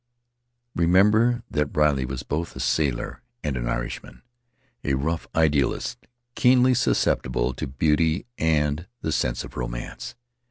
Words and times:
Remember 0.73 1.43
that 1.51 1.77
Riley 1.77 2.05
was 2.05 2.23
both 2.23 2.55
a 2.55 2.59
sailor 2.59 3.21
and 3.43 3.55
an 3.55 3.67
Irishman— 3.69 4.23
a 4.83 4.95
rough 4.95 5.27
idealist, 5.35 6.07
keenly 6.33 6.73
susceptible 6.73 7.53
to 7.53 7.67
beauty 7.67 8.25
and 8.39 8.87
the 9.01 9.11
sense 9.11 9.43
of 9.43 9.55
romance. 9.55 10.15